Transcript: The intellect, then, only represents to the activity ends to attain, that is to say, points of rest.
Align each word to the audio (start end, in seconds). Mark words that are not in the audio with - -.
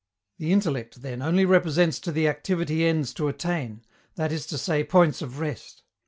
The 0.39 0.51
intellect, 0.51 1.03
then, 1.03 1.21
only 1.21 1.45
represents 1.45 1.99
to 1.99 2.11
the 2.11 2.27
activity 2.27 2.87
ends 2.87 3.13
to 3.13 3.27
attain, 3.27 3.85
that 4.15 4.31
is 4.31 4.47
to 4.47 4.57
say, 4.57 4.83
points 4.83 5.21
of 5.21 5.37
rest. 5.37 5.83